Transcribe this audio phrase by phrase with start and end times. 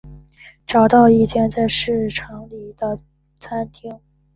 [0.65, 2.99] 找到一间在市场里面的
[3.39, 3.99] 餐厅